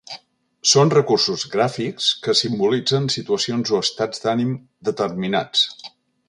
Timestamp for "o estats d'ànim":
3.77-4.57